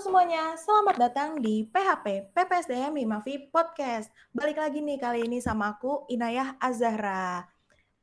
semuanya, 0.00 0.56
selamat 0.56 0.96
datang 0.96 1.30
di 1.44 1.68
PHP 1.68 2.32
PPSDM 2.32 3.04
Himavi 3.04 3.52
Podcast. 3.52 4.08
Balik 4.32 4.56
lagi 4.56 4.80
nih 4.80 4.96
kali 4.96 5.28
ini 5.28 5.44
sama 5.44 5.76
aku 5.76 6.08
Inayah 6.08 6.56
Azahra. 6.56 7.44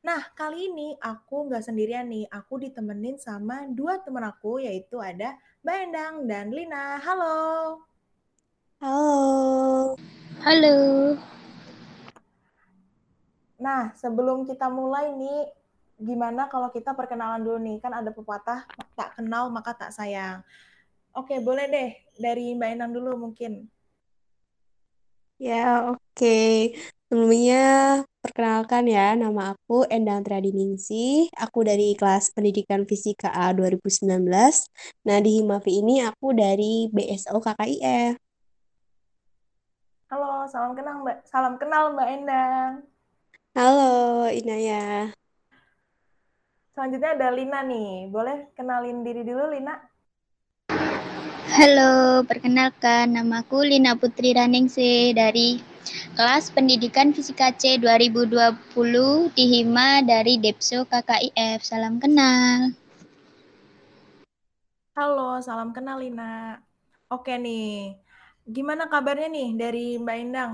Nah 0.06 0.22
kali 0.38 0.70
ini 0.70 0.94
aku 1.02 1.50
nggak 1.50 1.66
sendirian 1.66 2.06
nih, 2.06 2.30
aku 2.30 2.62
ditemenin 2.62 3.18
sama 3.18 3.66
dua 3.74 3.98
teman 3.98 4.30
aku 4.30 4.62
yaitu 4.62 5.02
ada 5.02 5.42
Mbak 5.66 5.78
Endang 5.90 6.14
dan 6.30 6.54
Lina. 6.54 7.02
Halo. 7.02 7.82
Halo. 8.78 9.98
Halo. 10.46 10.78
Nah 13.58 13.90
sebelum 13.98 14.46
kita 14.46 14.70
mulai 14.70 15.18
nih, 15.18 15.50
gimana 15.98 16.46
kalau 16.46 16.70
kita 16.70 16.94
perkenalan 16.94 17.42
dulu 17.42 17.58
nih? 17.58 17.82
Kan 17.82 17.98
ada 17.98 18.14
pepatah 18.14 18.70
tak 18.94 19.18
kenal 19.18 19.50
maka 19.50 19.74
tak 19.74 19.90
sayang. 19.90 20.46
Oke, 21.16 21.40
boleh 21.40 21.66
deh 21.70 21.90
dari 22.18 22.58
Mbak 22.58 22.70
Endang 22.74 22.92
dulu 22.92 23.16
mungkin. 23.16 23.72
Ya, 25.38 25.94
oke. 25.94 26.74
Sebelumnya, 27.08 28.02
perkenalkan 28.20 28.84
ya, 28.90 29.16
nama 29.16 29.56
aku 29.56 29.88
Endang 29.88 30.26
Tradiningsih. 30.26 31.32
Aku 31.40 31.64
dari 31.64 31.96
kelas 31.96 32.36
Pendidikan 32.36 32.84
Fisika 32.84 33.32
A 33.32 33.56
2019. 33.56 34.68
Nah, 35.08 35.18
di 35.24 35.40
Himavi 35.40 35.80
ini 35.80 36.04
aku 36.04 36.36
dari 36.36 36.92
BSO 36.92 37.40
KKIF. 37.40 38.20
Halo, 40.12 40.44
salam 40.52 40.76
kenal 40.76 41.00
Mbak. 41.00 41.18
Salam 41.24 41.56
kenal 41.56 41.96
Mbak 41.96 42.08
Endang. 42.12 42.72
Halo, 43.56 44.28
Inaya. 44.28 45.16
Selanjutnya 46.76 47.16
ada 47.16 47.32
Lina 47.32 47.64
nih. 47.64 48.12
Boleh 48.12 48.52
kenalin 48.52 49.08
diri 49.08 49.24
dulu, 49.24 49.48
Lina? 49.48 49.87
Halo, 51.58 52.22
perkenalkan 52.22 53.18
namaku 53.18 53.66
Lina 53.66 53.98
Putri 53.98 54.30
Raningsi 54.30 55.10
dari 55.18 55.58
kelas 56.14 56.54
Pendidikan 56.54 57.10
Fisika 57.18 57.50
C 57.50 57.82
2020 57.82 59.34
di 59.34 59.44
Hima 59.50 60.06
dari 60.06 60.38
Depso 60.38 60.86
KKIF. 60.86 61.66
Salam 61.66 61.98
kenal. 61.98 62.78
Halo, 64.94 65.42
salam 65.42 65.74
kenal 65.74 65.98
Lina. 65.98 66.62
Oke 67.10 67.34
nih, 67.42 67.98
gimana 68.46 68.86
kabarnya 68.86 69.26
nih 69.26 69.50
dari 69.58 69.98
Mbak 69.98 70.18
Endang? 70.22 70.54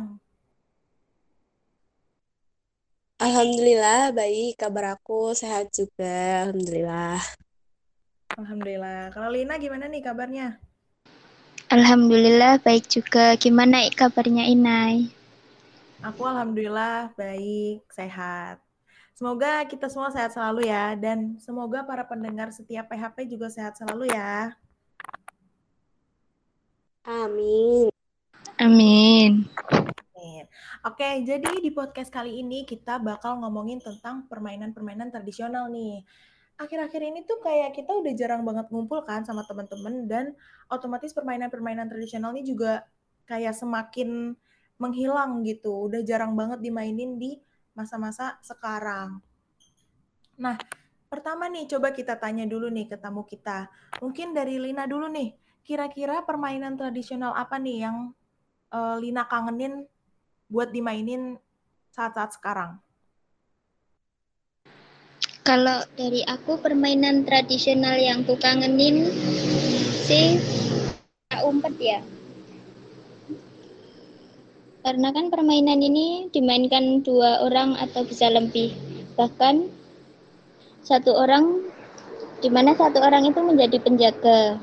Alhamdulillah, 3.20 4.16
baik. 4.16 4.56
Kabar 4.56 4.95
aku 4.95 5.36
sehat 5.36 5.67
juga. 5.76 6.48
Alhamdulillah. 6.48 7.20
Alhamdulillah. 8.40 9.12
Kalau 9.12 9.36
Lina 9.36 9.60
gimana 9.60 9.92
nih 9.92 10.00
kabarnya? 10.00 10.64
Alhamdulillah 11.74 12.62
baik 12.62 12.86
juga. 12.86 13.34
Gimana 13.34 13.90
kabarnya 13.98 14.46
Inai? 14.46 15.10
Aku 16.06 16.22
alhamdulillah 16.22 17.10
baik, 17.18 17.82
sehat. 17.90 18.62
Semoga 19.18 19.66
kita 19.66 19.90
semua 19.90 20.14
sehat 20.14 20.38
selalu 20.38 20.70
ya 20.70 20.94
dan 20.94 21.34
semoga 21.42 21.82
para 21.82 22.06
pendengar 22.06 22.54
setiap 22.54 22.86
PHP 22.94 23.26
juga 23.26 23.50
sehat 23.50 23.74
selalu 23.74 24.14
ya. 24.14 24.54
Amin. 27.10 27.90
Amin. 28.62 29.50
Amin. 30.14 30.46
Oke, 30.86 31.26
jadi 31.26 31.58
di 31.58 31.74
podcast 31.74 32.14
kali 32.14 32.38
ini 32.46 32.70
kita 32.70 33.02
bakal 33.02 33.42
ngomongin 33.42 33.82
tentang 33.82 34.30
permainan-permainan 34.30 35.10
tradisional 35.10 35.74
nih 35.74 36.06
akhir-akhir 36.58 37.02
ini 37.02 37.26
tuh 37.26 37.42
kayak 37.42 37.73
kita 37.73 37.92
udah 37.92 38.14
jarang 38.14 38.45
banget 38.45 38.70
ngumpul 38.70 39.02
kan 39.04 39.26
sama 39.26 39.42
teman-teman 39.44 40.05
dan 40.05 40.26
otomatis 40.70 41.11
permainan-permainan 41.11 41.89
tradisional 41.89 42.32
ini 42.38 42.45
juga 42.45 42.86
kayak 43.26 43.58
semakin 43.58 44.38
menghilang 44.77 45.42
gitu. 45.48 45.89
Udah 45.89 46.02
jarang 46.05 46.38
banget 46.38 46.61
dimainin 46.61 47.17
di 47.17 47.39
masa-masa 47.73 48.38
sekarang. 48.45 49.22
Nah, 50.38 50.58
pertama 51.10 51.50
nih 51.50 51.70
coba 51.70 51.94
kita 51.94 52.17
tanya 52.17 52.45
dulu 52.45 52.70
nih 52.70 52.89
ke 52.89 52.98
tamu 52.98 53.26
kita. 53.26 53.70
Mungkin 54.02 54.33
dari 54.33 54.58
Lina 54.61 54.86
dulu 54.86 55.10
nih. 55.10 55.33
Kira-kira 55.64 56.27
permainan 56.27 56.76
tradisional 56.76 57.32
apa 57.33 57.56
nih 57.56 57.88
yang 57.88 58.11
uh, 58.76 59.00
Lina 59.00 59.23
kangenin 59.30 59.88
buat 60.52 60.70
dimainin 60.76 61.39
saat-saat 61.94 62.36
sekarang? 62.36 62.83
Kalau 65.43 65.83
dari 65.99 66.23
aku 66.23 66.55
permainan 66.55 67.27
tradisional 67.27 67.99
yang 67.99 68.23
ku 68.23 68.39
kangenin 68.39 69.11
sih 70.08 70.39
umpet 71.43 71.76
ya. 71.83 71.99
Karena 74.87 75.11
kan 75.11 75.27
permainan 75.27 75.83
ini 75.83 76.32
dimainkan 76.32 77.03
dua 77.03 77.43
orang 77.43 77.76
atau 77.76 78.08
bisa 78.08 78.32
lebih. 78.32 78.71
Bahkan 79.20 79.67
satu 80.80 81.11
orang 81.11 81.67
di 82.39 82.48
mana 82.48 82.71
satu 82.80 83.03
orang 83.03 83.27
itu 83.27 83.43
menjadi 83.43 83.83
penjaga 83.83 84.55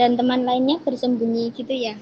dan 0.00 0.16
teman 0.16 0.48
lainnya 0.48 0.80
bersembunyi 0.80 1.52
gitu 1.52 1.76
ya. 1.76 2.00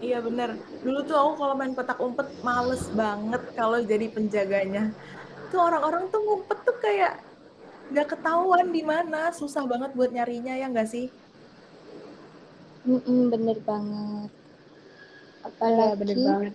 Iya 0.00 0.24
bener. 0.24 0.56
Dulu 0.80 1.04
tuh 1.04 1.16
aku 1.16 1.32
kalau 1.36 1.52
main 1.52 1.76
petak 1.76 2.00
umpet 2.00 2.32
males 2.40 2.88
banget 2.96 3.44
kalau 3.52 3.80
jadi 3.84 4.08
penjaganya 4.08 4.88
tuh 5.50 5.60
orang-orang 5.60 6.08
tuh 6.12 6.20
ngumpet 6.22 6.58
tuh 6.64 6.76
kayak 6.80 7.20
nggak 7.92 8.16
ketahuan 8.16 8.72
di 8.72 8.82
mana, 8.82 9.28
susah 9.34 9.68
banget 9.68 9.92
buat 9.92 10.10
nyarinya 10.12 10.54
ya 10.56 10.66
nggak 10.72 10.88
sih? 10.88 11.06
Mm 12.84 13.00
-mm, 13.00 13.20
bener 13.32 13.58
banget. 13.64 14.30
Apalagi 15.44 15.92
ya, 15.92 16.00
bener 16.00 16.16
banget. 16.24 16.54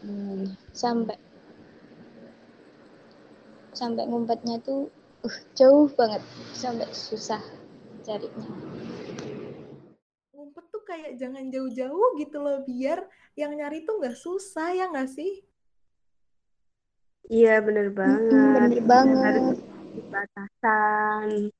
sampai 0.73 1.17
sampai 3.73 4.03
ngumpetnya 4.09 4.59
tuh 4.59 4.89
uh, 5.23 5.38
jauh 5.53 5.88
banget 5.94 6.25
sampai 6.57 6.89
susah 6.89 7.41
carinya. 8.01 8.49
Ngumpet 10.33 10.66
tuh 10.73 10.83
kayak 10.83 11.16
jangan 11.22 11.47
jauh-jauh 11.53 12.17
gitu 12.17 12.38
loh 12.41 12.66
biar 12.66 13.05
yang 13.38 13.53
nyari 13.55 13.85
tuh 13.85 14.01
nggak 14.01 14.17
susah 14.17 14.73
ya 14.73 14.89
nggak 14.89 15.09
sih? 15.09 15.45
Iya 17.29 17.62
bener 17.62 17.94
banget. 17.94 18.57
bener 18.57 18.81
banget. 18.90 19.22
Harus 19.22 19.62
batasan. 20.09 21.53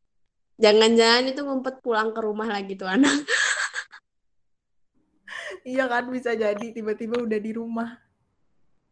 Jangan-jangan 0.58 1.30
itu 1.30 1.42
ngumpet 1.46 1.78
pulang 1.86 2.10
ke 2.12 2.20
rumah 2.26 2.50
lagi 2.50 2.74
tuh 2.74 2.90
anak. 2.90 3.14
iya 5.72 5.86
kan 5.86 6.10
bisa 6.10 6.34
jadi 6.34 6.74
tiba-tiba 6.74 7.22
udah 7.22 7.40
di 7.40 7.52
rumah. 7.54 8.02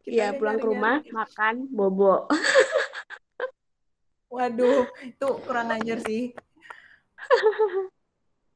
iya 0.08 0.32
pulang 0.38 0.62
ke 0.62 0.68
rumah 0.70 1.02
makan 1.12 1.66
bobo. 1.74 2.30
Waduh, 4.38 4.86
itu 5.02 5.28
kurang 5.44 5.74
ajar 5.74 5.98
sih. 6.06 6.38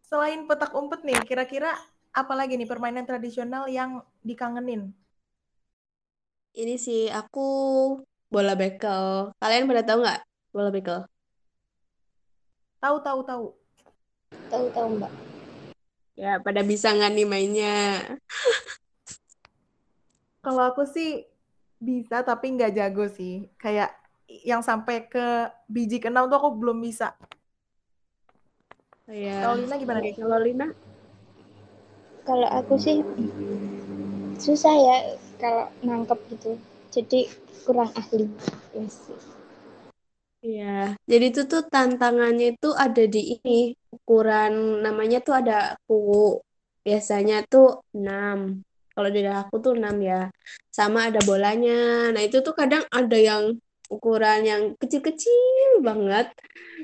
Selain 0.10 0.46
petak 0.46 0.78
umpet 0.78 1.02
nih, 1.02 1.18
kira-kira 1.26 1.74
apa 2.14 2.34
lagi 2.38 2.54
nih 2.60 2.70
permainan 2.70 3.08
tradisional 3.08 3.66
yang 3.66 4.06
dikangenin? 4.22 4.94
Ini 6.52 6.76
sih 6.76 7.08
aku 7.08 7.48
bola 8.32 8.56
bekel. 8.56 9.36
Kalian 9.44 9.68
pada 9.68 9.84
tahu 9.84 10.00
nggak 10.08 10.22
bola 10.56 10.72
bekel? 10.72 11.00
Tahu 12.80 12.98
tahu 13.04 13.20
tahu. 13.28 13.46
Tahu 14.48 14.66
tahu 14.72 14.88
mbak. 14.96 15.12
Ya 16.16 16.40
pada 16.40 16.64
bisa 16.64 16.96
nggak 16.96 17.12
nih 17.12 17.28
mainnya? 17.28 17.78
Kalau 20.48 20.72
aku 20.72 20.88
sih 20.88 21.28
bisa 21.78 22.24
tapi 22.24 22.56
nggak 22.56 22.72
jago 22.72 23.12
sih. 23.12 23.52
Kayak 23.60 23.92
yang 24.48 24.64
sampai 24.64 25.12
ke 25.12 25.52
biji 25.68 26.00
keenam 26.00 26.32
tuh 26.32 26.40
aku 26.40 26.56
belum 26.56 26.80
bisa. 26.80 27.12
Ya. 29.12 29.44
Kalau 29.44 29.60
Lina 29.60 29.76
gimana 29.76 30.00
nih? 30.00 30.16
Kalau 30.16 30.40
Lina? 30.40 30.72
Kalau 32.24 32.48
aku 32.48 32.80
sih 32.80 33.04
susah 34.40 34.72
ya 34.72 34.98
kalau 35.36 35.68
nangkep 35.84 36.16
gitu. 36.32 36.56
Jadi 36.92 37.32
kurang 37.64 37.90
ahli 37.96 38.28
yes. 38.76 39.08
Iya, 40.42 40.98
jadi 41.06 41.26
itu 41.30 41.42
tuh 41.46 41.62
tantangannya 41.70 42.58
itu 42.58 42.74
ada 42.74 43.06
di 43.06 43.38
ini 43.38 43.78
ukuran 43.94 44.82
namanya 44.82 45.22
tuh 45.22 45.38
ada 45.38 45.78
kuku. 45.86 46.42
Biasanya 46.82 47.46
tuh 47.46 47.86
6. 47.94 48.66
Kalau 48.92 49.10
di 49.14 49.22
aku 49.22 49.56
tuh 49.62 49.78
6 49.78 50.02
ya. 50.02 50.34
Sama 50.74 51.14
ada 51.14 51.22
bolanya. 51.30 52.10
Nah, 52.10 52.22
itu 52.26 52.42
tuh 52.42 52.58
kadang 52.58 52.82
ada 52.90 53.18
yang 53.22 53.54
ukuran 53.94 54.42
yang 54.42 54.62
kecil-kecil 54.82 55.86
banget. 55.86 56.34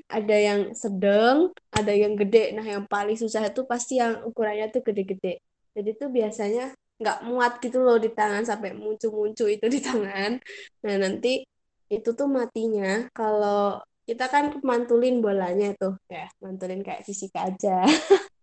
Ada 0.05 0.35
yang 0.37 0.59
sedang, 0.77 1.49
ada 1.73 1.93
yang 1.97 2.13
gede. 2.13 2.53
Nah, 2.53 2.61
yang 2.63 2.85
paling 2.85 3.17
susah 3.17 3.41
itu 3.49 3.65
pasti 3.65 3.97
yang 3.97 4.21
ukurannya 4.21 4.69
tuh 4.69 4.85
gede-gede. 4.85 5.41
Jadi 5.73 5.89
tuh 5.97 6.13
biasanya 6.13 6.77
nggak 6.97 7.17
muat 7.29 7.53
gitu 7.61 7.77
loh 7.85 7.97
di 8.01 8.09
tangan 8.09 8.43
sampai 8.43 8.73
muncul-muncul 8.73 9.47
itu 9.49 9.65
di 9.69 9.79
tangan. 9.81 10.41
Nah 10.85 10.95
nanti 10.97 11.45
itu 11.87 12.09
tuh 12.17 12.27
matinya 12.27 13.07
kalau 13.15 13.79
kita 14.07 14.31
kan 14.31 14.55
mantulin 14.63 15.19
bolanya 15.19 15.75
tuh 15.75 15.99
ya 16.07 16.27
mantulin 16.43 16.81
kayak 16.83 17.03
fisika 17.07 17.47
aja. 17.47 17.83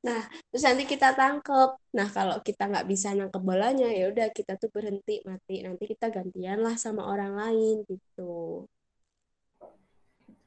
Nah, 0.00 0.20
terus 0.48 0.64
nanti 0.64 0.88
kita 0.88 1.12
tangkep. 1.12 1.70
Nah, 1.92 2.08
kalau 2.08 2.40
kita 2.40 2.72
nggak 2.72 2.88
bisa 2.88 3.12
nangkep 3.12 3.42
bolanya, 3.44 3.92
ya 3.92 4.08
udah 4.08 4.32
kita 4.32 4.56
tuh 4.56 4.72
berhenti 4.72 5.20
mati. 5.28 5.60
Nanti 5.60 5.84
kita 5.84 6.08
gantian 6.08 6.64
lah 6.64 6.72
sama 6.80 7.04
orang 7.04 7.36
lain 7.36 7.84
gitu. 7.84 8.64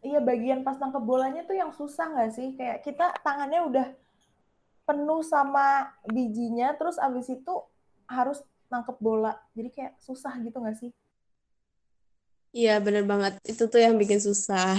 Iya, 0.02 0.20
bagian 0.26 0.66
pas 0.66 0.82
nangkep 0.82 1.04
bolanya 1.06 1.46
tuh 1.46 1.54
yang 1.54 1.70
susah 1.70 2.12
nggak 2.12 2.32
sih? 2.34 2.48
Kayak 2.58 2.82
kita 2.82 3.14
tangannya 3.22 3.62
udah 3.62 3.88
penuh 4.84 5.24
sama 5.24 5.92
bijinya, 6.08 6.76
terus 6.76 7.00
abis 7.00 7.32
itu 7.32 7.54
harus 8.08 8.44
nangkep 8.68 8.98
bola. 9.00 9.38
Jadi 9.56 9.70
kayak 9.72 9.94
susah 10.04 10.34
gitu 10.44 10.60
nggak 10.60 10.78
sih? 10.80 10.92
Iya, 12.54 12.78
bener 12.84 13.04
banget. 13.08 13.42
Itu 13.48 13.66
tuh 13.66 13.82
yang 13.82 13.98
bikin 13.98 14.22
susah. 14.22 14.78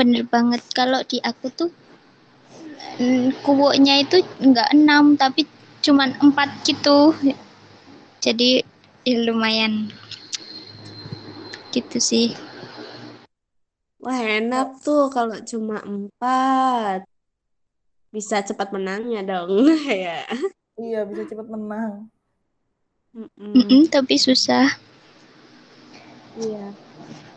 Bener 0.00 0.24
banget. 0.24 0.64
Kalau 0.72 1.04
di 1.04 1.20
aku 1.20 1.52
tuh 1.52 1.70
mm, 2.96 3.44
kuwuknya 3.44 4.00
itu 4.00 4.24
nggak 4.40 4.72
enam 4.72 5.20
tapi 5.20 5.44
cuman 5.84 6.16
empat 6.20 6.48
gitu. 6.64 7.12
Jadi 8.24 8.64
ya 9.04 9.16
lumayan 9.24 9.88
gitu 11.72 11.98
sih. 12.00 12.36
Wah, 14.04 14.20
enak 14.38 14.66
tuh 14.84 15.02
kalau 15.14 15.36
cuma 15.50 15.76
empat. 15.92 16.98
Bisa 18.14 18.36
cepat 18.48 18.68
menangnya 18.74 19.20
dong, 19.30 19.52
ya. 20.04 20.26
Iya, 20.80 20.98
bisa 21.08 21.22
cepat 21.30 21.46
menang. 21.54 21.92
Mm-mm. 23.14 23.52
Mm-mm, 23.58 23.82
tapi 23.92 24.14
susah. 24.16 24.66
Iya. 26.40 26.72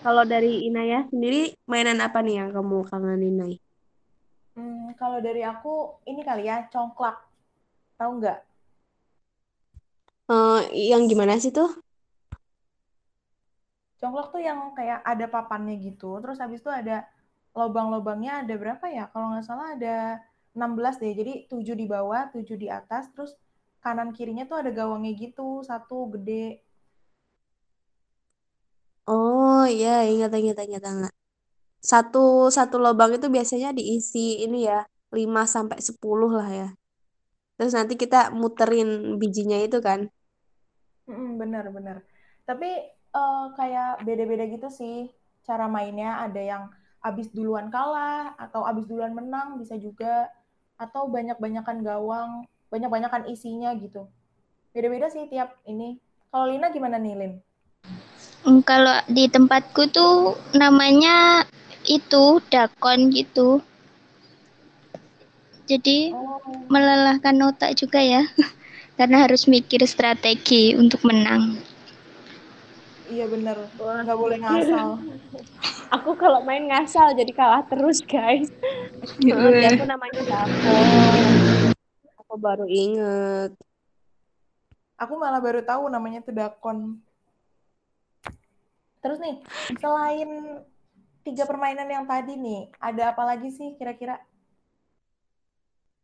Kalau 0.03 0.23
dari 0.23 0.67
Inaya 0.67 1.03
sendiri, 1.11 1.51
mainan 1.71 1.99
apa 1.99 2.19
nih 2.25 2.35
yang 2.39 2.49
kamu 2.55 2.77
kangenin, 2.89 3.35
Nay? 3.39 3.53
Hmm, 4.55 4.93
kalau 5.01 5.17
dari 5.17 5.41
aku 5.41 5.97
ini 6.05 6.21
kali 6.21 6.45
ya 6.49 6.69
congklak, 6.69 7.17
tahu 7.97 8.11
nggak? 8.21 8.39
Eh, 10.31 10.59
yang 10.91 11.03
gimana 11.11 11.33
sih 11.43 11.51
tuh? 11.57 11.82
Congklak 14.03 14.35
tuh 14.35 14.43
yang 14.43 14.75
kayak 14.75 14.99
ada 15.07 15.25
papannya 15.31 15.79
gitu, 15.79 16.19
terus 16.19 16.35
habis 16.43 16.59
itu 16.59 16.67
ada 16.67 17.07
lubang-lubangnya 17.55 18.43
ada 18.43 18.53
berapa 18.59 18.83
ya? 18.91 19.07
Kalau 19.15 19.31
nggak 19.31 19.45
salah 19.47 19.79
ada 19.79 20.19
16 20.51 20.99
deh, 20.99 21.15
jadi 21.15 21.33
7 21.47 21.71
di 21.79 21.87
bawah, 21.87 22.27
7 22.35 22.59
di 22.59 22.67
atas, 22.67 23.07
terus 23.15 23.31
kanan 23.79 24.11
kirinya 24.11 24.43
tuh 24.43 24.59
ada 24.59 24.75
gawangnya 24.75 25.15
gitu, 25.15 25.63
satu 25.63 26.11
gede. 26.19 26.59
Oh 29.07 29.63
iya, 29.75 30.03
ingat 30.11 30.31
ingat 30.39 30.57
ingat 30.67 30.83
ingat. 30.91 31.13
Satu 31.91 32.19
satu 32.57 32.75
lubang 32.83 33.11
itu 33.17 33.27
biasanya 33.35 33.69
diisi 33.77 34.43
ini 34.45 34.57
ya, 34.69 34.83
5 35.17 35.43
sampai 35.55 35.79
10 35.87 36.31
lah 36.39 36.49
ya. 36.59 36.67
Terus 37.57 37.73
nanti 37.77 37.93
kita 38.03 38.17
muterin 38.39 38.89
bijinya 39.21 39.57
itu 39.67 39.77
kan. 39.87 39.99
Mm, 41.07 41.29
bener 41.41 41.65
bener. 41.75 41.97
Tapi 42.47 42.67
uh, 43.13 43.53
kayak 43.55 44.01
beda-beda 44.03 44.45
gitu 44.49 44.67
sih 44.73 45.13
cara 45.45 45.69
mainnya. 45.69 46.19
Ada 46.25 46.41
yang 46.41 46.63
abis 47.03 47.29
duluan 47.31 47.67
kalah 47.69 48.33
atau 48.39 48.65
abis 48.65 48.87
duluan 48.89 49.13
menang 49.13 49.59
bisa 49.59 49.75
juga 49.77 50.27
atau 50.79 51.07
banyak-banyakan 51.07 51.85
gawang, 51.85 52.31
banyak-banyakan 52.73 53.29
isinya 53.29 53.71
gitu. 53.77 54.09
Beda-beda 54.73 55.07
sih 55.13 55.29
tiap 55.29 55.61
ini. 55.69 56.01
Kalau 56.33 56.49
Lina 56.49 56.73
gimana 56.73 56.97
nih, 56.97 57.13
Lin? 57.13 57.33
Mm, 58.43 58.65
Kalau 58.65 58.97
di 59.05 59.29
tempatku 59.29 59.85
tuh 59.93 60.33
namanya 60.57 61.45
itu 61.85 62.41
dakon 62.49 63.13
gitu. 63.13 63.61
Jadi 65.63 66.11
Oh, 66.11 66.41
melelahkan 66.67 67.37
otak 67.45 67.77
juga 67.77 68.01
ya. 68.01 68.25
Karena 68.97 69.25
harus 69.25 69.45
mikir 69.45 69.85
strategi 69.85 70.73
untuk 70.73 71.05
menang. 71.05 71.72
Iya 73.13 73.25
bener. 73.29 73.57
Nggak 73.77 74.17
boleh 74.17 74.37
ngasal. 74.41 74.97
Aku 76.01 76.17
kalau 76.17 76.41
main 76.41 76.65
ngasal 76.65 77.13
jadi 77.13 77.29
kalah 77.29 77.61
terus, 77.69 78.01
guys. 78.01 78.49
Dia 79.21 79.77
tuh 79.77 79.85
namanya 79.85 80.21
Dakon. 80.25 80.87
Aku 82.25 82.33
baru 82.41 82.65
inget. 82.65 83.53
Aku 84.97 85.21
malah 85.21 85.37
baru 85.37 85.61
tahu 85.61 85.85
namanya 85.91 86.25
tuh 86.25 86.33
dakon. 86.33 86.97
Terus 89.03 89.19
nih, 89.19 89.43
selain 89.77 90.63
tiga 91.27 91.43
permainan 91.43 91.91
yang 91.91 92.05
tadi 92.07 92.39
nih, 92.39 92.71
ada 92.79 93.11
apa 93.11 93.21
lagi 93.27 93.51
sih 93.51 93.75
kira-kira? 93.75 94.17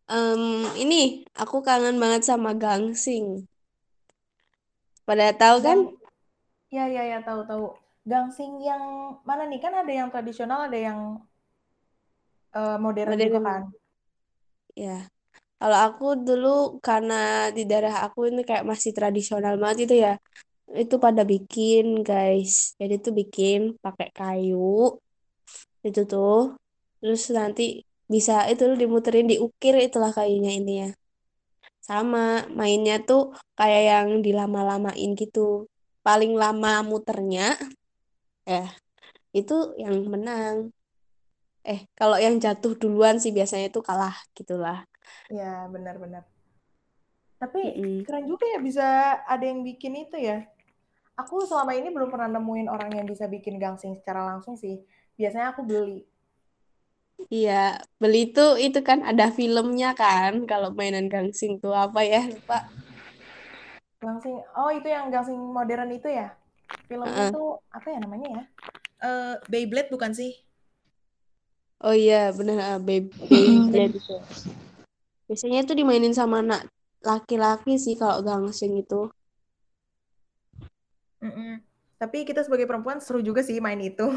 Em, 0.09 0.67
ini 0.75 1.23
aku 1.33 1.63
kangen 1.63 1.95
banget 1.95 2.27
sama 2.27 2.51
gangsing. 2.53 3.47
Pada 5.07 5.31
tahu 5.33 5.57
kan? 5.63 5.79
Ya 6.75 6.83
ya 6.95 7.01
ya 7.12 7.18
tahu 7.27 7.42
tahu. 7.50 7.66
Gangsing 8.12 8.51
yang 8.69 8.83
mana 9.30 9.44
nih? 9.50 9.60
Kan 9.63 9.74
ada 9.81 9.92
yang 10.00 10.10
tradisional, 10.13 10.60
ada 10.68 10.77
yang 10.88 11.00
eh, 12.60 12.77
modern 12.83 13.18
juga 13.24 13.39
Modern. 13.42 13.45
kan? 13.48 13.62
Ya. 14.77 14.98
Kalau 15.60 15.77
aku 15.88 16.06
dulu 16.27 16.48
karena 16.88 17.13
di 17.57 17.62
daerah 17.69 17.94
aku 18.06 18.19
ini 18.31 18.42
kayak 18.50 18.66
masih 18.71 18.92
tradisional 18.98 19.54
banget 19.62 19.77
itu 19.86 19.95
ya. 20.06 20.13
Itu 20.83 20.95
pada 21.06 21.21
bikin, 21.31 21.83
guys. 22.10 22.54
Jadi 22.80 22.94
tuh 23.06 23.13
bikin 23.19 23.60
pakai 23.86 24.10
kayu. 24.18 24.57
Itu 25.88 26.01
tuh. 26.12 26.56
Terus 27.00 27.21
nanti 27.38 27.63
bisa 28.13 28.33
itu 28.51 28.63
dimuterin 28.81 29.27
diukir 29.31 29.75
itulah 29.88 30.12
kayunya 30.18 30.51
ini 30.60 30.71
ya. 30.83 30.89
Sama 31.88 32.19
mainnya 32.60 32.95
tuh 33.10 33.21
kayak 33.60 33.81
yang 33.92 34.07
dilama-lamain 34.25 35.12
gitu. 35.21 35.39
Paling 36.06 36.31
lama 36.42 36.72
muternya 36.90 37.46
eh 38.50 38.68
itu 39.40 39.54
yang 39.84 39.96
menang. 40.13 40.57
Eh, 41.72 41.80
kalau 42.00 42.18
yang 42.25 42.36
jatuh 42.44 42.74
duluan 42.81 43.16
sih 43.24 43.31
biasanya 43.38 43.66
itu 43.72 43.81
kalah 43.88 44.16
gitulah. 44.38 44.78
Ya 45.30 45.68
benar-benar. 45.74 46.24
Tapi 47.40 47.62
Mm-mm. 47.64 48.06
keren 48.06 48.26
juga 48.28 48.45
ya 48.54 48.59
bisa 48.59 48.85
ada 49.33 49.44
yang 49.44 49.64
bikin 49.64 49.94
itu 50.07 50.18
ya. 50.19 50.44
Aku 51.21 51.35
selama 51.50 51.71
ini 51.80 51.90
belum 51.95 52.09
pernah 52.14 52.30
nemuin 52.40 52.68
orang 52.76 52.92
yang 53.00 53.07
bisa 53.07 53.26
bikin 53.28 53.56
gangsing 53.64 53.94
secara 54.00 54.21
langsung 54.30 54.56
sih. 54.64 54.76
Biasanya 55.19 55.47
aku 55.56 55.62
beli. 55.68 56.00
Iya, 57.35 57.52
beli 58.02 58.18
itu 58.26 58.42
itu 58.66 58.80
kan 58.90 59.00
ada 59.09 59.23
filmnya 59.38 59.88
kan 60.00 60.33
kalau 60.50 60.68
mainan 60.78 61.06
gangsing 61.14 61.52
tuh 61.64 61.73
apa 61.83 62.00
ya 62.12 62.18
lupa. 62.33 62.56
Gangsing, 63.99 64.39
oh 64.56 64.71
itu 64.71 64.87
yang 64.87 65.11
gangsing 65.11 65.35
modern 65.35 65.91
itu 65.91 66.07
ya? 66.07 66.31
Filmnya 66.87 67.11
Heeh. 67.11 67.31
tuh 67.35 67.59
apa 67.68 67.87
ya 67.91 67.99
namanya 67.99 68.27
ya? 68.31 68.44
Eh 69.03 69.33
Beyblade 69.51 69.91
bukan 69.91 70.15
sih? 70.15 70.31
Oh 71.83 71.91
iya 71.91 72.31
benar 72.31 72.57
ah, 72.63 72.79
Mm-mm, 72.79 73.11
Beyblade 73.75 73.99
itu. 73.99 74.15
Biasanya 75.27 75.68
itu 75.68 75.73
dimainin 75.75 76.15
sama 76.15 76.39
anak 76.39 76.71
laki-laki 77.03 77.75
sih 77.75 77.99
kalau 77.99 78.23
gangsing 78.23 78.79
itu. 78.79 79.11
Mm-mm. 81.19 81.59
Tapi 81.99 82.23
kita 82.23 82.47
sebagai 82.47 82.71
perempuan 82.71 83.03
seru 83.03 83.19
juga 83.19 83.44
sih 83.44 83.59
main 83.59 83.83
itu. 83.83 84.07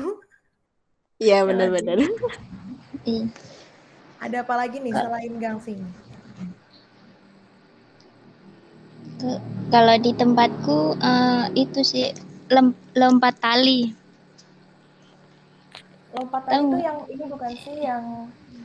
Iya 1.18 1.42
Ya 1.42 1.46
benar-benar. 1.46 1.98
Iya. 3.02 3.26
Ada 4.22 4.46
apa 4.46 4.54
lagi 4.54 4.78
nih 4.78 4.94
selain 4.94 5.34
gangsing? 5.42 5.82
Ke- 9.22 9.38
Kalau 9.72 9.94
di 10.02 10.10
tempatku 10.12 10.78
eh, 11.00 11.44
itu 11.62 11.80
sih 11.86 12.06
lem- 12.50 12.74
lompat 12.98 13.34
tali. 13.38 13.80
Lompatan 16.12 16.50
Tahu 16.50 16.66
itu 16.68 16.78
yang 16.84 16.98
ini 17.08 17.24
bukan 17.30 17.52
sih 17.56 17.76
yang 17.88 18.04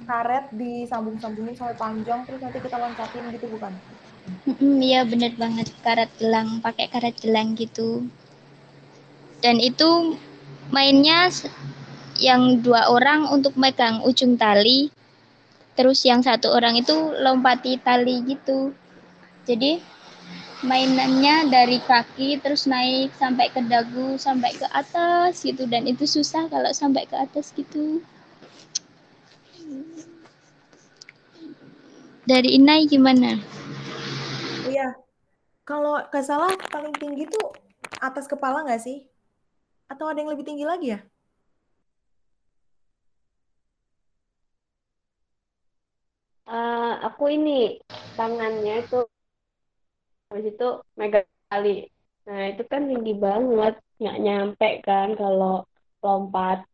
karet 0.09 0.45
disambung-sambungin 0.51 1.55
sampai 1.55 1.77
panjang 1.79 2.19
terus 2.25 2.41
nanti 2.43 2.59
kita 2.59 2.75
loncatin 2.81 3.23
gitu 3.37 3.45
bukan? 3.53 3.71
Iya 4.87 5.01
bener 5.07 5.31
banget 5.39 5.67
karet 5.85 6.09
gelang, 6.19 6.59
pakai 6.65 6.87
karet 6.91 7.15
gelang 7.23 7.55
gitu. 7.55 8.03
Dan 9.39 9.61
itu 9.61 10.17
mainnya 10.75 11.29
yang 12.17 12.59
dua 12.65 12.89
orang 12.89 13.29
untuk 13.31 13.53
megang 13.55 14.01
ujung 14.03 14.35
tali, 14.35 14.89
terus 15.77 16.03
yang 16.03 16.19
satu 16.19 16.51
orang 16.51 16.75
itu 16.81 16.95
lompati 17.23 17.77
tali 17.79 18.25
gitu. 18.27 18.73
Jadi 19.47 19.79
mainannya 20.65 21.53
dari 21.53 21.77
kaki 21.85 22.41
terus 22.41 22.65
naik 22.65 23.13
sampai 23.21 23.53
ke 23.53 23.61
dagu 23.69 24.17
sampai 24.17 24.57
ke 24.57 24.65
atas 24.73 25.45
gitu 25.45 25.69
dan 25.69 25.85
itu 25.85 26.09
susah 26.09 26.49
kalau 26.49 26.73
sampai 26.73 27.05
ke 27.05 27.13
atas 27.13 27.53
gitu. 27.53 28.01
Dari 32.27 32.59
Inai 32.59 32.89
gimana? 32.89 33.39
Iya, 34.67 34.97
kalau 35.63 36.01
nggak 36.09 36.25
salah 36.25 36.51
paling 36.73 36.91
tinggi 36.97 37.29
tuh 37.29 37.55
atas 38.01 38.27
kepala 38.27 38.65
nggak 38.65 38.81
sih? 38.81 39.05
Atau 39.87 40.09
ada 40.09 40.19
yang 40.19 40.33
lebih 40.33 40.43
tinggi 40.43 40.65
lagi 40.67 40.97
ya? 40.97 40.99
Uh, 46.47 46.95
aku 47.03 47.31
ini 47.35 47.79
tangannya 48.15 48.83
itu 48.83 49.03
habis 50.27 50.51
itu 50.51 50.69
megang 50.99 51.27
tali. 51.47 51.87
Nah 52.27 52.51
itu 52.51 52.63
kan 52.67 52.83
tinggi 52.91 53.15
banget, 53.15 53.79
nggak 53.99 54.19
nyampe 54.19 54.69
kan 54.83 55.15
kalau 55.15 55.63
lompat. 56.03 56.67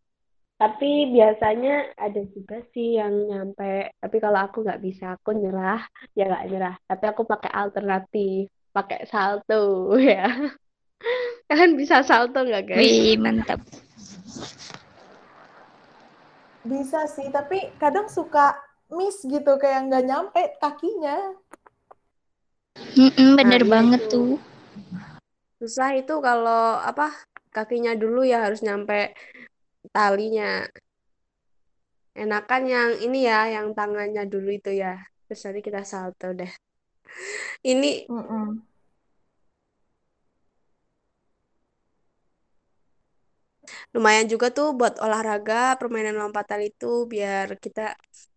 Tapi 0.58 1.12
biasanya 1.12 1.92
ada 1.98 2.22
juga 2.34 2.64
sih 2.74 2.98
yang 2.98 3.14
nyampe. 3.30 3.94
Tapi 4.00 4.18
kalau 4.18 4.40
aku 4.48 4.64
nggak 4.64 4.82
bisa, 4.82 5.18
aku 5.18 5.36
nyerah. 5.38 5.82
Ya 6.18 6.30
nggak 6.30 6.46
nyerah. 6.50 6.76
Tapi 6.88 7.06
aku 7.10 7.22
pakai 7.28 7.52
alternatif, 7.52 8.50
pakai 8.74 9.06
salto 9.06 9.94
ya. 10.02 10.30
Kalian 11.52 11.78
bisa 11.78 12.02
salto 12.02 12.42
nggak 12.42 12.74
guys? 12.74 12.80
Wih 12.80 13.20
mantap. 13.22 13.60
Bisa 16.64 17.12
sih, 17.12 17.28
tapi 17.28 17.76
kadang 17.76 18.08
suka 18.08 18.56
miss 18.88 19.20
gitu 19.28 19.60
kayak 19.60 19.92
nggak 19.92 20.06
nyampe 20.08 20.42
kakinya. 20.64 21.36
Mm-mm, 22.98 23.30
bener 23.38 23.62
nah, 23.66 23.72
banget 23.74 24.02
itu. 24.06 24.14
tuh. 24.14 24.30
Susah 25.62 25.90
itu 26.00 26.14
kalau 26.28 26.78
apa 26.90 27.06
kakinya 27.56 27.94
dulu 28.02 28.20
ya 28.32 28.38
harus 28.46 28.60
nyampe 28.66 29.14
talinya. 29.94 30.66
Enakan 32.14 32.64
yang 32.70 32.90
ini 33.06 33.26
ya, 33.30 33.50
yang 33.56 33.68
tangannya 33.78 34.24
dulu 34.34 34.50
itu 34.60 34.70
ya. 34.84 34.94
Terus 35.26 35.42
nanti 35.46 35.62
kita 35.68 35.82
salto 35.92 36.28
deh. 36.40 36.52
Ini 37.72 38.06
Mm-mm. 38.10 38.74
lumayan 43.94 44.26
juga 44.34 44.48
tuh 44.58 44.68
buat 44.80 44.94
olahraga 45.06 45.78
permainan 45.80 46.18
lompatan 46.22 46.62
itu 46.70 46.86
biar 47.12 47.48
kita 47.64 47.82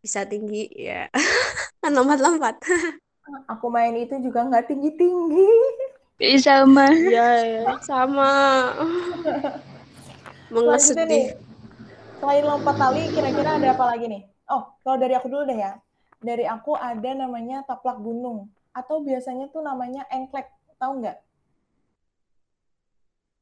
bisa 0.04 0.20
tinggi 0.30 0.68
ya 0.88 1.08
kan 1.82 1.90
lompat-lompat 1.96 2.54
aku 3.46 3.66
main 3.70 3.94
itu 3.94 4.18
juga 4.22 4.46
nggak 4.46 4.66
tinggi-tinggi. 4.70 5.50
Sama. 6.40 6.88
Ya, 7.12 7.30
ya 7.44 7.76
sama. 7.84 8.32
Mengesut 10.52 10.96
nih 10.96 11.36
selain 12.26 12.42
lompat 12.42 12.74
tali 12.74 13.06
kira-kira 13.12 13.60
ada 13.60 13.68
apa 13.76 13.84
lagi 13.94 14.10
nih? 14.10 14.22
Oh 14.50 14.66
kalau 14.82 14.96
dari 14.98 15.14
aku 15.14 15.30
dulu 15.30 15.46
deh 15.46 15.58
ya. 15.62 15.78
Dari 16.18 16.42
aku 16.42 16.74
ada 16.74 17.10
namanya 17.14 17.62
taplak 17.62 18.02
gunung. 18.02 18.50
Atau 18.74 19.04
biasanya 19.04 19.46
tuh 19.54 19.62
namanya 19.62 20.02
engklek. 20.10 20.50
Tahu 20.82 21.06
nggak? 21.06 21.18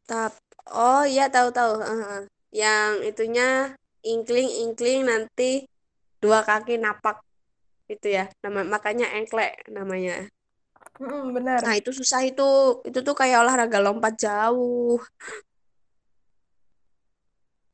Tap. 0.05 0.37
Oh 0.69 1.09
iya 1.09 1.33
tahu 1.33 1.49
tahu. 1.49 1.81
Uh, 1.81 2.29
yang 2.53 3.01
itunya 3.01 3.73
ingkling 4.05 4.47
ingkling 4.69 5.09
nanti 5.09 5.65
dua 6.21 6.45
kaki 6.45 6.77
napak 6.77 7.24
itu 7.91 8.07
ya. 8.09 8.31
Nama 8.41 8.65
makanya 8.65 9.13
engklek 9.17 9.67
namanya. 9.69 10.29
Mm, 11.01 11.35
benar. 11.35 11.59
Nah 11.65 11.75
itu 11.77 11.91
susah 11.91 12.23
itu. 12.25 12.81
Itu 12.87 13.01
tuh 13.03 13.17
kayak 13.17 13.45
olahraga 13.45 13.79
lompat 13.83 14.15
jauh. 14.21 15.01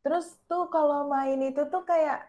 Terus 0.00 0.32
tuh 0.48 0.66
kalau 0.72 1.06
main 1.12 1.36
itu 1.44 1.60
tuh 1.68 1.84
kayak 1.84 2.24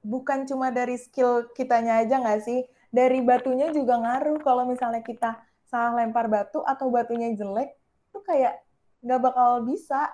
bukan 0.00 0.48
cuma 0.48 0.72
dari 0.72 0.96
skill 0.96 1.52
kitanya 1.52 2.00
aja 2.00 2.18
nggak 2.18 2.40
sih? 2.42 2.64
Dari 2.90 3.20
batunya 3.20 3.68
juga 3.70 4.00
ngaruh. 4.00 4.40
Kalau 4.40 4.64
misalnya 4.64 5.04
kita 5.04 5.38
salah 5.70 6.02
lempar 6.02 6.26
batu 6.26 6.64
atau 6.66 6.90
batunya 6.90 7.30
jelek, 7.36 7.78
tuh 8.10 8.24
kayak 8.26 8.58
nggak 9.00 9.20
bakal 9.22 9.64
bisa 9.64 10.10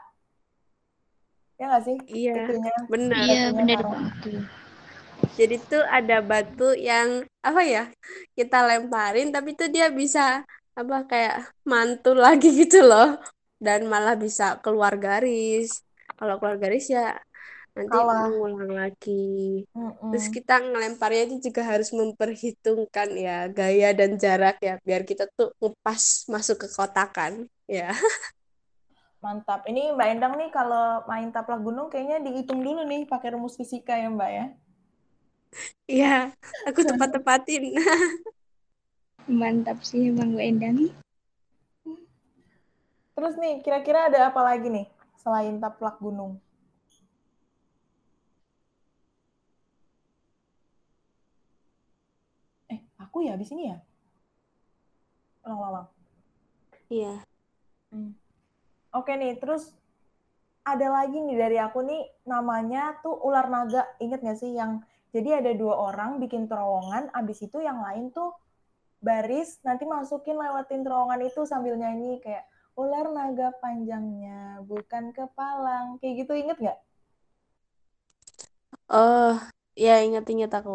ya 1.56 1.64
nggak 1.72 1.84
sih 1.88 1.96
iya 2.12 2.32
Itunya, 2.36 2.74
benar 2.92 3.16
iya 3.24 3.42
benar 3.50 3.80
banget 3.80 4.14
jadi 5.36 5.56
tuh 5.60 5.82
ada 5.84 6.20
batu 6.24 6.72
yang 6.76 7.24
apa 7.44 7.62
ya 7.64 7.84
kita 8.36 8.64
lemparin 8.64 9.32
tapi 9.32 9.52
tuh 9.52 9.68
dia 9.68 9.92
bisa 9.92 10.44
apa 10.76 10.96
kayak 11.08 11.52
mantul 11.64 12.20
lagi 12.20 12.48
gitu 12.64 12.84
loh 12.84 13.16
dan 13.56 13.88
malah 13.88 14.16
bisa 14.16 14.60
keluar 14.60 14.96
garis 15.00 15.80
kalau 16.16 16.36
keluar 16.40 16.56
garis 16.60 16.88
ya 16.92 17.16
nanti 17.76 17.92
Kalah. 17.92 18.32
mengulang 18.32 18.72
lagi 18.72 19.64
Mm-mm. 19.76 20.08
terus 20.12 20.26
kita 20.32 20.64
ngelemparnya 20.64 21.22
itu 21.28 21.52
juga 21.52 21.60
harus 21.64 21.92
memperhitungkan 21.92 23.08
ya 23.16 23.48
gaya 23.52 23.92
dan 23.92 24.16
jarak 24.16 24.56
ya 24.64 24.80
biar 24.80 25.04
kita 25.04 25.28
tuh 25.36 25.52
ngepas 25.60 26.24
masuk 26.32 26.56
ke 26.64 26.68
kotakan 26.72 27.44
ya 27.68 27.92
Mantap. 29.24 29.66
Ini 29.66 29.90
Mbak 29.96 30.08
Endang 30.12 30.34
nih 30.38 30.50
kalau 30.54 31.02
main 31.10 31.28
taplak 31.34 31.58
gunung 31.66 31.90
kayaknya 31.90 32.22
dihitung 32.22 32.62
dulu 32.62 32.86
nih 32.86 33.08
pakai 33.10 33.34
rumus 33.34 33.58
fisika 33.58 33.96
ya 33.98 34.06
Mbak 34.12 34.30
ya. 34.30 34.44
Iya, 35.86 36.34
aku 36.66 36.82
tepat-tepatin. 36.82 37.74
Mantap 39.40 39.82
sih 39.82 40.14
Bang 40.14 40.38
Mbak 40.38 40.46
Endang. 40.46 40.78
Terus 43.16 43.34
nih, 43.40 43.64
kira-kira 43.64 44.06
ada 44.12 44.28
apa 44.30 44.40
lagi 44.44 44.68
nih 44.68 44.86
selain 45.18 45.56
taplak 45.58 45.98
gunung? 45.98 46.38
Eh, 52.70 52.78
aku 53.00 53.24
ya 53.24 53.34
di 53.34 53.46
sini 53.48 53.72
ya? 53.72 53.78
Ulang-ulang. 55.48 55.88
Iya. 56.92 57.24
Hmm. 57.90 58.14
Oke 58.94 59.16
nih, 59.18 59.38
terus 59.40 59.74
ada 60.66 60.90
lagi 60.90 61.22
nih 61.22 61.38
dari 61.38 61.58
aku 61.62 61.82
nih 61.82 62.04
namanya 62.26 62.98
tuh 63.02 63.14
ular 63.22 63.46
naga. 63.46 63.86
Ingat 64.02 64.20
gak 64.22 64.38
sih 64.38 64.54
yang 64.54 64.82
jadi 65.16 65.30
ada 65.40 65.52
dua 65.62 65.74
orang 65.88 66.10
bikin 66.22 66.42
terowongan, 66.50 67.04
abis 67.20 67.38
itu 67.46 67.58
yang 67.68 67.78
lain 67.86 68.04
tuh 68.16 68.30
baris 69.06 69.48
nanti 69.66 69.84
masukin 69.94 70.36
lewatin 70.42 70.80
terowongan 70.86 71.20
itu 71.28 71.40
sambil 71.52 71.74
nyanyi 71.82 72.12
kayak 72.24 72.44
ular 72.82 73.06
naga 73.16 73.48
panjangnya 73.62 74.40
bukan 74.70 75.04
kepalang 75.16 75.86
kayak 76.00 76.14
gitu 76.24 76.32
inget 76.42 76.58
nggak? 76.62 76.78
Oh 78.92 79.28
ya 79.84 79.90
inget-inget 80.04 80.50
aku. 80.58 80.72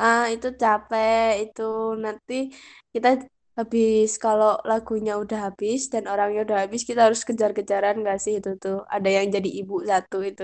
Ah 0.00 0.22
itu 0.34 0.46
capek 0.62 1.26
itu 1.42 1.62
nanti 2.04 2.34
kita 2.94 3.08
habis 3.58 4.08
kalau 4.24 4.48
lagunya 4.70 5.12
udah 5.22 5.38
habis 5.46 5.80
dan 5.92 6.04
orangnya 6.12 6.40
udah 6.46 6.58
habis 6.64 6.82
kita 6.88 7.00
harus 7.06 7.22
kejar-kejaran 7.28 7.96
gak 8.08 8.18
sih 8.24 8.34
itu 8.38 8.50
tuh 8.64 8.74
ada 8.94 9.08
yang 9.16 9.26
jadi 9.36 9.48
ibu 9.60 9.74
satu 9.90 10.16
itu 10.30 10.42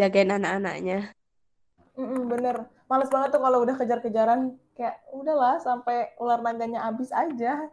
jagain 0.00 0.30
anak-anaknya 0.36 0.94
mm 1.96 2.22
bener. 2.28 2.56
Males 2.88 3.08
banget 3.08 3.28
tuh 3.34 3.42
kalau 3.42 3.58
udah 3.64 3.76
kejar-kejaran. 3.76 4.56
Kayak 4.76 4.96
udahlah 5.12 5.60
sampai 5.60 6.16
ular 6.16 6.40
naganya 6.40 6.84
habis 6.88 7.12
aja. 7.12 7.68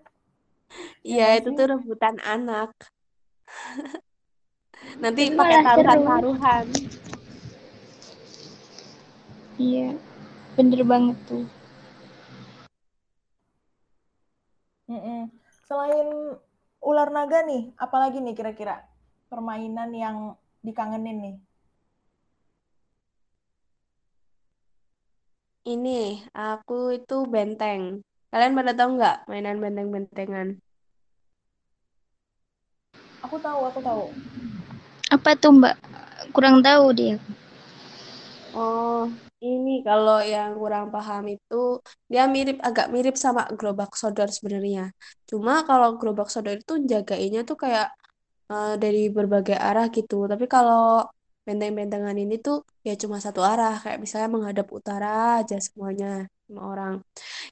Iya 1.04 1.28
ya, 1.34 1.40
itu 1.40 1.50
tuh 1.56 1.66
rebutan 1.72 2.20
anak. 2.24 2.72
Nanti 5.02 5.34
pakai 5.36 5.60
taruhan-taruhan 5.66 6.66
iya 9.60 9.92
bener 10.56 10.82
banget 10.88 11.18
tuh. 11.28 11.46
Mm-mm. 14.90 15.30
Selain 15.68 16.40
ular 16.82 17.14
naga 17.14 17.46
nih, 17.46 17.76
apalagi 17.78 18.24
nih 18.24 18.34
kira-kira 18.34 18.88
permainan 19.30 19.94
yang 19.94 20.18
dikangenin 20.66 21.18
nih? 21.22 21.36
Ini, 25.70 26.26
aku 26.34 26.98
itu 26.98 27.30
benteng. 27.30 28.02
Kalian 28.34 28.58
pada 28.58 28.74
tahu 28.74 28.90
nggak 28.98 29.30
mainan 29.30 29.62
benteng-bentengan? 29.62 30.58
Aku 33.22 33.38
tahu, 33.38 33.70
aku 33.70 33.78
tahu. 33.78 34.04
Apa 35.14 35.38
tuh 35.38 35.54
Mbak? 35.54 35.78
Kurang 36.34 36.66
tahu 36.66 36.90
dia. 36.98 37.22
Oh, 38.58 39.06
ini 39.46 39.86
kalau 39.86 40.26
yang 40.26 40.58
kurang 40.58 40.90
paham 40.90 41.38
itu 41.38 41.78
dia 42.10 42.26
mirip 42.26 42.58
agak 42.66 42.90
mirip 42.90 43.14
sama 43.14 43.46
gerobak 43.54 43.94
sodor 43.94 44.34
sebenarnya. 44.34 44.90
Cuma 45.30 45.62
kalau 45.70 46.02
gerobak 46.02 46.34
sodor 46.34 46.58
itu 46.58 46.82
jagainnya 46.82 47.46
tuh 47.46 47.58
kayak 47.62 47.94
uh, 48.50 48.74
dari 48.82 49.14
berbagai 49.14 49.54
arah 49.54 49.86
gitu. 49.94 50.26
Tapi 50.26 50.50
kalau 50.50 51.06
benteng-bentengan 51.50 52.14
ini 52.14 52.38
tuh 52.38 52.62
ya 52.86 52.94
cuma 53.02 53.18
satu 53.18 53.42
arah 53.42 53.82
kayak 53.82 53.98
misalnya 53.98 54.30
menghadap 54.30 54.70
utara 54.70 55.42
aja 55.42 55.58
semuanya 55.58 56.30
semua 56.46 56.66
orang. 56.74 56.94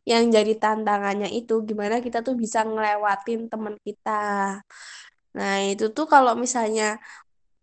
Yang 0.06 0.24
jadi 0.38 0.54
tantangannya 0.62 1.30
itu 1.34 1.54
gimana 1.66 1.98
kita 2.06 2.22
tuh 2.22 2.38
bisa 2.38 2.62
ngelewatin 2.62 3.50
teman 3.50 3.76
kita. 3.82 4.22
Nah, 5.38 5.56
itu 5.66 5.90
tuh 5.98 6.06
kalau 6.06 6.34
misalnya 6.38 7.02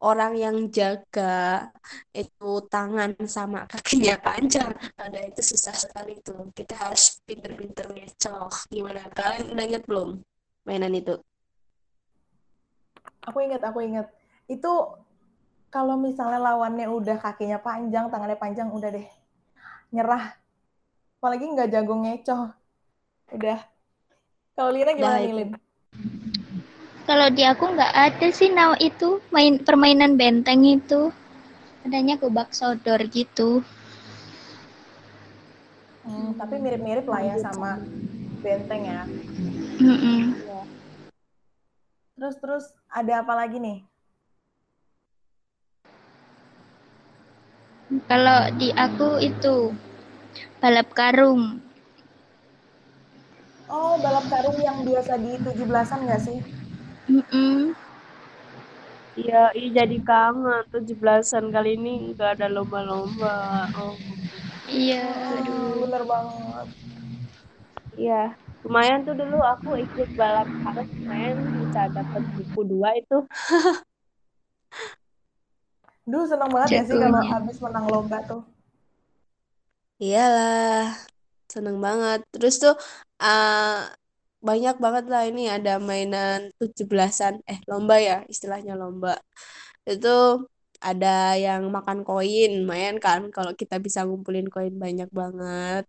orang 0.02 0.32
yang 0.34 0.56
jaga 0.74 1.70
itu 2.10 2.50
tangan 2.70 3.14
sama 3.24 3.64
kakinya 3.70 4.14
panjang 4.26 4.70
ada 4.98 5.18
itu 5.22 5.42
susah 5.54 5.74
sekali 5.74 6.18
tuh. 6.18 6.50
Kita 6.50 6.74
harus 6.82 7.22
pinter-pinter 7.22 7.94
ngecoh. 7.94 8.50
Gimana? 8.70 9.06
Kalian 9.14 9.54
udah 9.54 9.64
inget 9.70 9.84
belum 9.86 10.18
mainan 10.66 10.94
itu? 10.94 11.14
Aku 13.24 13.38
inget 13.38 13.62
aku 13.62 13.80
inget 13.86 14.06
itu 14.44 14.72
kalau 15.74 15.98
misalnya 15.98 16.38
lawannya 16.38 16.86
udah 16.86 17.18
kakinya 17.18 17.58
panjang 17.58 18.06
tangannya 18.06 18.38
panjang 18.38 18.70
udah 18.70 18.94
deh 18.94 19.08
nyerah 19.90 20.38
apalagi 21.24 21.56
nggak 21.56 21.72
jago 21.72 22.04
ngecoh. 22.04 22.52
Udah. 23.32 23.56
Kalau 24.52 24.70
Lina 24.76 24.92
gimana 24.92 25.24
nih. 25.24 25.32
Lin? 25.32 25.50
Kalau 27.08 27.32
di 27.32 27.48
aku 27.48 27.64
nggak 27.64 27.92
ada 27.96 28.28
sih 28.28 28.52
now 28.52 28.76
itu 28.76 29.24
main 29.32 29.56
permainan 29.56 30.20
benteng 30.20 30.68
itu. 30.68 31.08
Adanya 31.80 32.20
gobak 32.20 32.52
sodor 32.52 33.00
gitu. 33.08 33.64
Hmm, 36.04 36.36
tapi 36.36 36.60
mirip-mirip 36.60 37.08
lah 37.08 37.24
ya 37.24 37.40
sama 37.40 37.80
benteng 38.44 38.84
ya. 38.84 39.08
Mm-mm. 39.80 40.36
Terus 42.20 42.36
terus 42.36 42.64
ada 42.92 43.24
apa 43.24 43.32
lagi 43.32 43.56
nih? 43.56 43.80
Kalau 48.10 48.40
di 48.60 48.68
aku 48.86 49.08
itu 49.30 49.56
balap 50.60 50.88
karung. 50.98 51.42
Oh, 53.76 53.94
balap 54.04 54.24
karung 54.32 54.58
yang 54.66 54.78
biasa 54.88 55.12
di 55.24 55.32
17-an 55.44 56.00
nggak 56.06 56.20
sih? 56.26 56.38
Mm-mm. 57.08 57.74
Iya, 59.20 59.34
ih 59.58 59.68
jadi 59.78 59.96
kangen. 60.08 60.62
17-an 60.72 61.44
kali 61.54 61.68
ini 61.78 61.90
nggak 62.10 62.30
ada 62.34 62.46
lomba-lomba. 62.54 63.28
Oh, 63.80 63.94
Iya, 64.80 65.02
aduh. 65.36 65.74
bener 65.82 66.02
banget. 66.12 66.66
iya. 67.98 68.14
Lumayan 68.64 69.00
tuh 69.06 69.14
dulu 69.20 69.36
aku 69.52 69.68
ikut 69.84 70.08
balap 70.20 70.48
karung, 70.62 70.88
lumayan 70.98 71.38
bisa 71.56 71.80
dapat 71.96 72.22
buku 72.34 72.58
dua 72.70 72.88
itu. 73.00 73.14
Dulu 76.04 76.24
seneng 76.28 76.50
banget 76.52 76.68
ya 76.76 76.82
sih 76.84 76.96
kalau 76.96 77.22
habis 77.24 77.56
menang 77.60 77.86
lomba 77.88 78.18
tuh. 78.28 78.42
Iyalah, 80.00 80.92
seneng 81.48 81.80
banget. 81.80 82.20
Terus 82.28 82.60
tuh 82.60 82.74
eh, 83.24 83.80
banyak 84.44 84.76
banget 84.76 85.04
lah 85.08 85.22
ini 85.24 85.48
ada 85.48 85.80
mainan 85.80 86.52
17-an, 86.60 87.40
eh 87.48 87.58
lomba 87.64 87.96
ya, 87.96 88.16
istilahnya 88.28 88.76
lomba. 88.76 89.16
Itu 89.88 90.44
ada 90.84 91.32
yang 91.40 91.72
makan 91.72 92.04
koin, 92.04 92.60
lumayan 92.60 93.00
kan 93.00 93.32
kalau 93.32 93.56
kita 93.56 93.80
bisa 93.80 94.04
ngumpulin 94.04 94.52
koin 94.52 94.76
banyak 94.76 95.08
banget. 95.08 95.88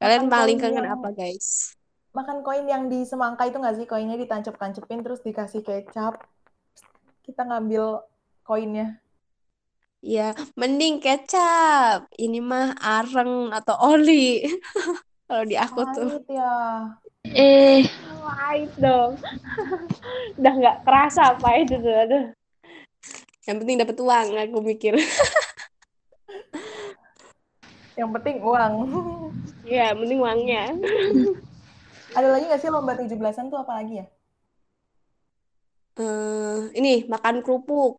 Kalian 0.00 0.24
Makan 0.24 0.32
paling 0.32 0.56
koin 0.56 0.64
kangen 0.64 0.84
yang 0.88 0.96
apa, 0.96 1.08
guys? 1.12 1.76
makan 2.16 2.42
koin 2.42 2.66
yang 2.66 2.90
di 2.90 3.06
semangka 3.06 3.46
itu 3.46 3.62
nggak 3.62 3.76
sih? 3.78 3.86
Koinnya 3.86 4.18
ditancap-tancepin 4.18 5.06
terus 5.06 5.20
dikasih 5.22 5.62
kecap. 5.62 6.18
Kita 7.22 7.46
ngambil 7.46 8.02
koinnya. 8.48 8.96
Ya, 10.00 10.32
mending 10.56 11.04
kecap. 11.04 12.08
Ini 12.16 12.40
mah 12.40 12.72
areng 12.80 13.52
atau 13.52 13.76
oli. 13.92 14.48
Kalau 15.28 15.44
di 15.44 15.60
aku 15.60 15.84
tuh. 15.92 16.08
Pahit 16.16 16.26
ya. 16.32 16.56
Eh, 17.28 17.84
Pahit 18.24 18.72
dong. 18.80 19.20
Udah 20.40 20.52
nggak 20.56 20.76
kerasa 20.88 21.36
apa 21.36 21.60
itu 21.60 21.76
tuh. 21.76 21.92
Aduh. 21.92 22.24
Yang 23.44 23.56
penting 23.60 23.76
dapat 23.76 23.96
uang, 24.00 24.26
aku 24.40 24.58
mikir. 24.64 24.96
Yang 27.98 28.10
penting 28.16 28.36
uang. 28.40 28.72
Iya, 29.68 29.92
mending 29.92 30.22
uangnya. 30.22 30.72
Ada 32.14 32.28
lagi 32.32 32.46
nggak 32.48 32.60
sih 32.62 32.70
lomba 32.72 32.96
17-an 32.96 33.50
tuh 33.52 33.60
apa 33.60 33.82
lagi 33.82 34.00
ya? 34.00 34.06
Eh, 35.98 36.60
ini 36.78 37.04
makan 37.10 37.42
kerupuk. 37.42 37.98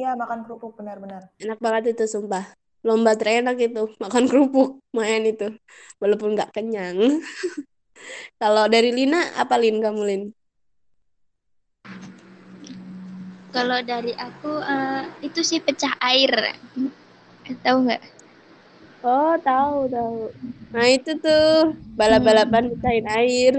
Hmm, 0.00 0.08
iya 0.08 0.16
makan 0.16 0.48
kerupuk 0.48 0.72
benar-benar. 0.80 1.28
Enak 1.36 1.60
banget 1.60 1.92
itu, 1.92 2.08
sumpah. 2.08 2.56
Lomba 2.80 3.12
terenak 3.20 3.60
itu, 3.60 3.92
makan 4.02 4.24
kerupuk. 4.24 4.80
Main 4.96 5.28
itu. 5.28 5.52
Walaupun 6.00 6.32
nggak 6.32 6.56
kenyang. 6.56 6.96
Kalau 8.40 8.64
dari 8.72 8.96
Lina, 8.96 9.20
apa 9.36 9.60
Lin 9.60 9.84
kamu, 9.84 10.02
Lin? 10.08 10.22
kalau 13.50 13.82
dari 13.82 14.14
aku 14.14 14.62
eh, 14.62 15.02
itu 15.26 15.42
sih 15.44 15.60
pecah 15.60 15.92
air. 16.00 16.32
Tahu 17.66 17.76
nggak? 17.84 18.02
Oh, 19.04 19.34
tahu, 19.42 19.90
tahu. 19.90 20.30
Nah, 20.70 20.86
itu 20.88 21.18
tuh 21.18 21.74
balap-balapan 21.98 22.70
pecahin 22.72 23.06
air. 23.10 23.54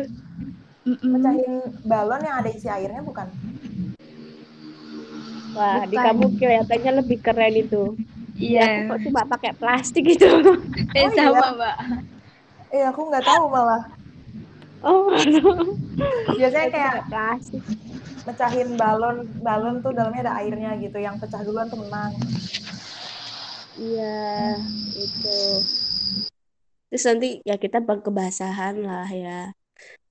Pecahin 0.87 1.53
balon 1.85 2.23
yang 2.23 2.39
ada 2.39 2.49
isi 2.49 2.71
airnya 2.71 3.03
bukan? 3.03 3.29
Wah, 5.51 5.83
di 5.83 5.97
kamu 5.97 6.25
kelihatannya 6.39 6.91
lebih 7.03 7.17
keren 7.19 7.55
itu. 7.55 7.95
Iya. 8.41 8.89
kok 8.89 8.99
cuma 9.05 9.21
pakai 9.27 9.51
plastik 9.53 10.07
gitu. 10.07 10.25
Eh, 10.97 11.07
Oh, 11.07 11.11
sama, 11.13 11.29
iya? 11.29 11.49
Mbak. 11.53 11.75
Eh 12.71 12.83
aku 12.87 13.01
nggak 13.11 13.23
tahu 13.23 13.43
malah. 13.47 13.83
Oh, 14.81 15.13
Biasanya 16.33 16.65
itu 16.67 16.73
kayak 16.73 16.95
plastik. 17.05 17.63
mecahin 18.21 18.77
balon, 18.77 19.25
balon 19.41 19.81
tuh 19.81 19.91
dalamnya 19.91 20.29
ada 20.29 20.33
airnya 20.41 20.77
gitu. 20.77 20.97
Yang 20.97 21.25
pecah 21.25 21.41
duluan 21.41 21.67
tuh 21.67 21.81
menang. 21.81 22.13
Iya, 23.77 24.57
itu. 24.93 25.39
Terus 26.91 27.03
nanti 27.07 27.29
ya 27.41 27.55
kita 27.55 27.81
kebasahan 27.81 28.83
lah 28.83 29.09
ya. 29.09 29.53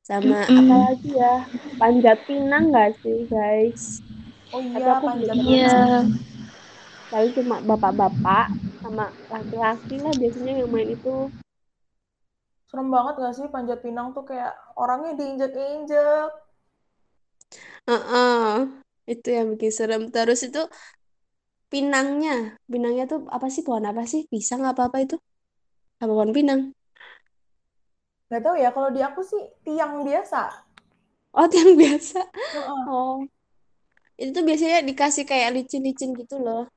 Sama 0.03 0.42
apa 0.42 0.74
lagi 0.90 1.12
ya? 1.12 1.44
Panjat 1.79 2.18
pinang 2.26 2.72
nggak 2.74 2.98
sih, 2.98 3.31
guys? 3.31 4.03
Oh 4.50 4.60
Tapi 4.62 4.82
iya, 4.82 4.92
aku 4.98 5.06
belum 5.14 5.38
Iya. 5.46 5.74
Paling 7.10 7.32
cuma 7.34 7.56
bapak-bapak 7.68 8.46
sama 8.82 9.04
laki-laki 9.30 9.94
lah 10.02 10.14
biasanya 10.14 10.52
yang 10.62 10.70
main 10.70 10.90
itu. 10.94 11.14
Serem 12.70 12.88
banget 12.94 13.14
gak 13.18 13.34
sih 13.38 13.46
panjat 13.54 13.78
pinang 13.82 14.08
tuh 14.14 14.22
kayak 14.30 14.52
orangnya 14.82 15.12
diinjek-injek. 15.18 16.30
Heeh. 17.88 18.50
Itu 19.12 19.28
yang 19.36 19.46
bikin 19.54 19.72
serem. 19.78 20.02
Terus 20.14 20.40
itu 20.46 20.60
pinangnya, 21.72 22.30
pinangnya 22.72 23.04
tuh 23.10 23.18
apa 23.36 23.46
sih? 23.54 23.62
Pohon 23.66 23.86
apa 23.90 24.02
sih? 24.12 24.20
Pisang 24.32 24.62
apa 24.70 24.82
apa 24.88 24.98
itu? 25.04 25.14
Apa 26.02 26.12
pohon 26.16 26.32
pinang? 26.38 26.60
Gak 28.30 28.42
tahu 28.46 28.56
ya, 28.62 28.70
kalau 28.70 28.90
di 28.94 29.00
aku 29.08 29.20
sih 29.30 29.42
tiang 29.66 30.06
biasa. 30.06 30.40
Oh, 31.34 31.46
tiang 31.52 31.72
biasa. 31.80 32.18
Heeh. 32.54 32.82
Oh, 32.90 33.26
itu 34.20 34.30
tuh 34.37 34.44
biasanya 34.44 34.85
dikasih 34.85 35.24
kayak 35.24 35.48
licin-licin 35.56 36.12
gitu 36.12 36.37
loh. 36.37 36.68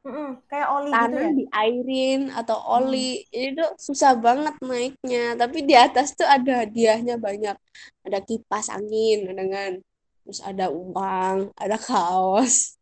Mm-mm, 0.00 0.40
Kayak 0.48 0.68
oli 0.72 0.88
gitu 0.92 0.96
Tanah 0.96 1.28
ya. 1.28 1.32
diairin 1.36 2.20
atau 2.32 2.56
oli. 2.56 3.24
Ini 3.32 3.56
tuh 3.56 3.70
susah 3.76 4.16
banget 4.16 4.56
naiknya. 4.60 5.36
Tapi 5.36 5.64
di 5.64 5.74
atas 5.76 6.12
tuh 6.16 6.28
ada 6.28 6.64
hadiahnya 6.64 7.20
banyak. 7.20 7.56
Ada 8.04 8.18
kipas 8.24 8.68
angin, 8.72 9.28
dengan 9.32 9.80
terus 10.24 10.40
ada 10.44 10.68
uang, 10.72 11.52
ada 11.56 11.76
kaos. 11.80 12.76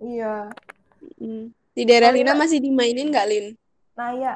Iya. 0.00 0.52
Mm. 1.20 1.52
Di 1.72 1.82
daerah 1.88 2.12
Kalau 2.12 2.20
Lina 2.20 2.32
Lina, 2.32 2.40
masih 2.40 2.58
dimainin 2.60 3.08
nggak, 3.08 3.26
Lin? 3.28 3.46
nah 3.96 4.12
ya, 4.16 4.34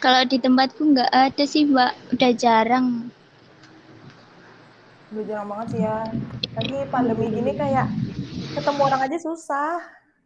Kalau 0.00 0.24
di 0.24 0.40
tempatku 0.40 0.82
nggak 0.96 1.12
ada 1.12 1.44
sih, 1.44 1.68
Mbak. 1.68 2.16
Udah 2.16 2.32
jarang. 2.32 2.86
Udah 5.10 5.24
jarang 5.26 5.48
banget 5.50 5.66
sih 5.74 5.80
ya. 5.82 5.98
Lagi 6.54 6.76
pandemi 6.86 7.26
gini 7.34 7.52
kayak 7.58 7.86
ketemu 8.54 8.80
orang 8.86 9.02
aja 9.06 9.18
susah. 9.18 9.78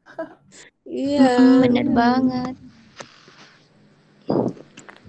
Iya. 0.85 1.65
Bener 1.65 1.89
banget. 1.91 2.55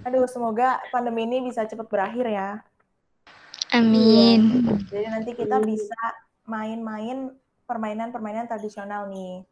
Aduh, 0.08 0.24
semoga 0.24 0.80
pandemi 0.88 1.28
ini 1.28 1.44
bisa 1.44 1.68
cepat 1.68 1.86
berakhir 1.86 2.26
ya. 2.26 2.64
Amin. 3.76 4.64
Jadi 4.88 5.06
nanti 5.06 5.30
kita 5.36 5.60
bisa 5.60 6.00
main-main 6.48 7.28
permainan-permainan 7.68 8.48
tradisional 8.48 9.12
nih. 9.12 9.44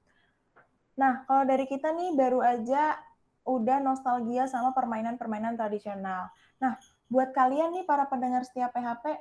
Nah, 0.96 1.28
kalau 1.28 1.44
dari 1.44 1.68
kita 1.68 1.92
nih 1.92 2.16
baru 2.16 2.40
aja 2.40 2.96
udah 3.44 3.82
nostalgia 3.84 4.48
sama 4.48 4.72
permainan-permainan 4.72 5.60
tradisional. 5.60 6.32
Nah, 6.62 6.80
buat 7.12 7.37
kalian 7.37 7.76
nih 7.76 7.84
para 7.84 8.08
pendengar 8.08 8.46
setiap 8.48 8.72
PHP, 8.72 9.20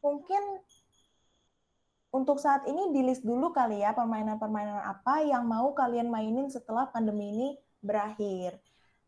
mungkin 0.00 0.42
untuk 2.10 2.42
saat 2.42 2.66
ini 2.66 2.90
di 2.90 3.06
list 3.06 3.22
dulu 3.22 3.54
kali 3.54 3.86
ya 3.86 3.94
permainan-permainan 3.94 4.82
apa 4.82 5.22
yang 5.22 5.46
mau 5.46 5.70
kalian 5.78 6.10
mainin 6.10 6.50
setelah 6.50 6.90
pandemi 6.90 7.30
ini 7.30 7.48
berakhir. 7.78 8.58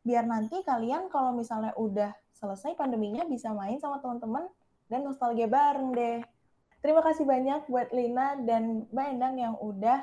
Biar 0.07 0.23
nanti 0.23 0.63
kalian 0.63 1.11
kalau 1.11 1.35
misalnya 1.35 1.75
udah 1.75 2.15
selesai 2.39 2.79
pandeminya 2.79 3.27
bisa 3.27 3.51
main 3.51 3.83
sama 3.83 3.99
teman-teman 3.99 4.47
dan 4.87 5.03
nostalgia 5.03 5.51
bareng 5.51 5.91
deh. 5.95 6.23
Terima 6.83 7.03
kasih 7.03 7.27
banyak 7.27 7.67
buat 7.71 7.91
Lina 7.95 8.39
dan 8.43 8.87
Mbak 8.91 9.07
Endang 9.15 9.35
yang 9.39 9.55
udah 9.59 10.03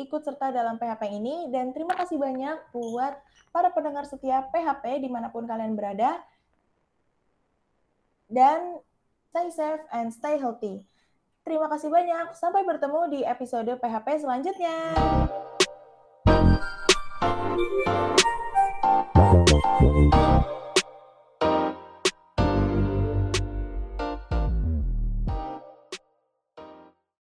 ikut 0.00 0.20
serta 0.24 0.52
dalam 0.52 0.80
PHP 0.80 1.20
ini 1.20 1.52
dan 1.52 1.76
terima 1.76 1.92
kasih 1.92 2.16
banyak 2.16 2.72
buat 2.72 3.12
para 3.52 3.68
pendengar 3.76 4.08
setiap 4.08 4.48
PHP 4.48 5.04
di 5.04 5.08
mana 5.12 5.28
pun 5.28 5.44
kalian 5.44 5.76
berada 5.76 6.16
dan 8.28 8.80
stay 9.30 9.48
safe 9.54 9.86
and 9.94 10.10
stay 10.10 10.34
healthy. 10.42 10.82
Terima 11.46 11.70
kasih 11.70 11.86
banyak. 11.88 12.34
Sampai 12.34 12.66
bertemu 12.66 13.00
di 13.14 13.20
episode 13.22 13.70
PHP 13.78 14.26
selanjutnya. 14.26 14.76